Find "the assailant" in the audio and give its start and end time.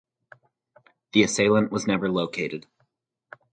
1.11-1.71